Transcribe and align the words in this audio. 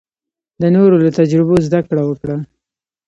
د 0.61 0.63
نورو 0.75 0.95
له 1.03 1.09
تجربو 1.19 1.55
زده 1.65 1.79
کړه 1.87 2.03
وکړه. 2.05 2.37